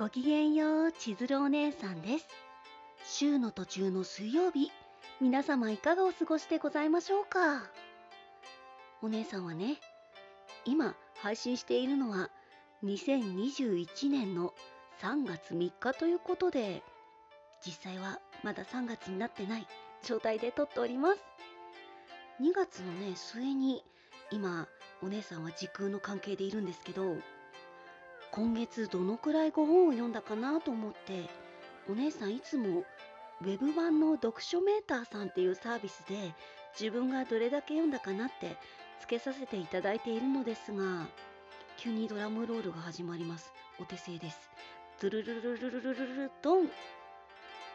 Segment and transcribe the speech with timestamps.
[0.00, 2.26] ごきげんよう、千鶴お姉さんです。
[3.04, 4.72] 週の途中の水曜日、
[5.20, 7.64] 皆様いかがお過ごしでございましょうか？
[9.02, 9.76] お姉さんはね、
[10.64, 12.30] 今配信しているのは
[12.82, 14.54] 2021年の
[15.02, 16.82] 3月3日ということで、
[17.62, 19.66] 実際はまだ3月になってない
[20.02, 21.20] 状態で撮っております。
[22.40, 23.84] 2月のね、末に
[24.30, 24.66] 今、
[25.02, 27.18] お姉さんは時空の関係でいるんですけど、
[28.32, 31.28] 今月どのくらいご本を読んだかなと思って
[31.88, 32.84] お姉さんいつも
[33.42, 36.34] ウェブ版の読書メーターさんっていうサービスで
[36.78, 38.56] 自分がどれだけ読んだかなって
[39.00, 41.06] つけさせていただいているのですが
[41.76, 43.54] 急にドラムロールが始まります。
[43.80, 44.50] お手製です。
[45.00, 46.66] ドゥルルルルルルルルドン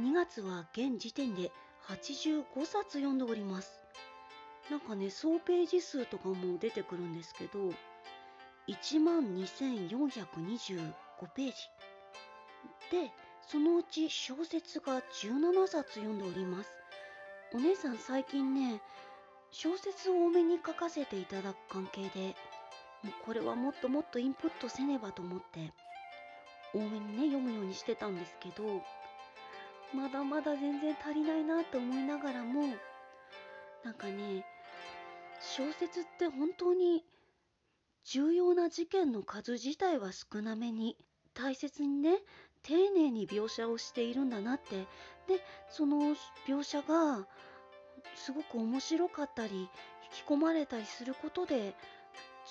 [0.00, 1.52] 2月は現時点で
[1.88, 3.82] 85冊読んでおります
[4.70, 7.74] なんかね総ページ数とかも出てくるんですけど
[8.74, 10.92] 12,425
[11.34, 11.52] ページ。
[12.90, 13.10] で
[13.42, 16.70] そのうち小説が17冊読んでおります。
[17.52, 18.80] お姉さん最近ね
[19.50, 22.36] 小説を多めに書かせていただく関係で
[23.02, 25.72] もうこれはもっともっとインプットせねばと思って
[26.72, 28.62] 多めにね読むようにしてたんですけど
[29.92, 32.68] まだまだ全然足りないなと思いながらも
[33.84, 34.44] なんかね
[35.40, 37.04] 小説って本当に
[38.04, 40.96] 重要な事件の数自体は少なめに
[41.34, 42.18] 大切にね
[42.62, 44.86] 丁寧に描写をしているんだなって。
[45.28, 46.16] でその
[46.48, 47.24] 描写が
[48.16, 49.70] すごく面白かったり
[50.18, 51.74] 引き込まれたりすることで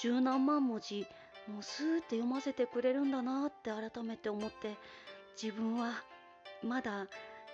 [0.00, 1.04] 十何万文字
[1.48, 4.76] もうスーって読ませてくれるんだなって改めて思って
[5.40, 5.92] 自分は
[6.62, 7.04] まだ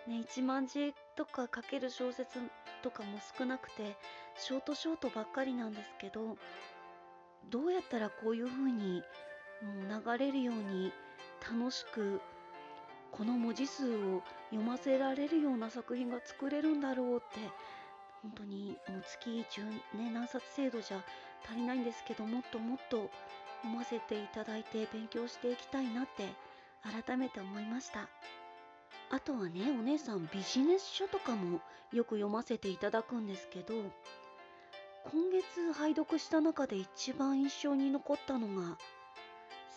[0.07, 2.39] ね1万字とか書ける小説
[2.83, 3.97] とかも少なくて
[4.37, 6.37] ショートショートばっかりなんですけど
[7.51, 9.03] どうやったらこういう風に
[9.63, 10.93] 流れるように
[11.41, 12.21] 楽しく
[13.13, 17.25] この文字数を読ませられるような作品が作れるんだろうって
[18.23, 19.65] 本当にもう月10、
[19.99, 21.05] ね、何冊制度じゃ
[21.47, 23.11] 足りないんですけどもっともっと
[23.63, 26.29] 読ませていただいて勉強していきたいなって
[27.07, 28.09] 改めて思いました。
[29.11, 31.61] あとはねお姉さんビジネス書とかも
[31.93, 33.75] よく読ませていただくんですけど
[35.13, 38.79] 今月拝読した中で一番印象に残ったのが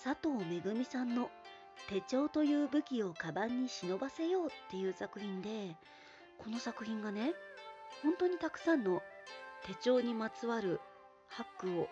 [0.03, 1.29] 佐藤めぐみさんの
[1.89, 5.75] 手帳という武器をカバンに忍ばせようっていう作品で
[6.38, 7.33] この作品がね
[8.03, 9.01] 本当にたくさんの
[9.65, 10.79] 手帳にまつわる
[11.27, 11.89] ハックを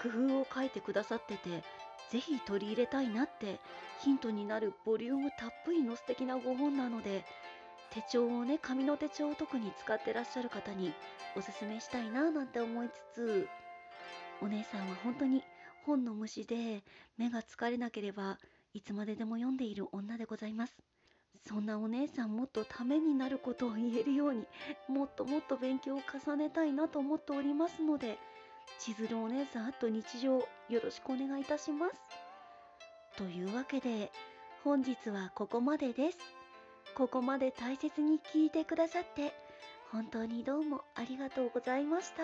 [0.00, 1.64] 工夫を書いてくださってて
[2.10, 3.58] ぜひ取り入れたいなって
[4.00, 7.24] ヒントになるボリュームたっぷりの素敵なご本なので
[7.90, 10.92] 手帳をね紙の手帳を特に使ってらっしゃる方に
[11.36, 13.48] おすすめしたいななんて思いつつ
[14.42, 15.42] お姉さんは本当に
[15.84, 16.82] 本の虫で
[17.16, 18.38] 目が疲れなければ
[18.74, 20.76] いつまででも読んでいる女でございます。
[21.48, 24.44] そんなお姉さんもっとためになることを言えるように
[24.88, 28.18] もっともっと勉強を重ねたいなと思っておりますので
[28.78, 30.46] 千鶴お姉さんあと日常よ
[30.82, 31.94] ろしくお願いいたします。
[33.16, 34.10] というわけで
[34.64, 36.18] 本日はここまでです。
[36.96, 39.34] ここまで大切に聞いてくださって
[39.92, 42.22] 本当にどうもありがとうございました。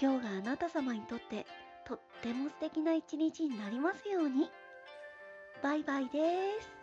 [0.00, 1.46] 今日があなた様にとって
[1.86, 4.50] とっても素敵な一日になりますように。
[5.62, 6.75] バイバイです。